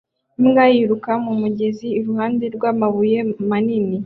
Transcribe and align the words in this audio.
Imbwa 0.39 0.63
yiruka 0.73 1.11
mu 1.25 1.33
mugezi 1.41 1.87
iruhande 1.99 2.45
rw'amabuye 2.55 3.17
manini 3.49 3.97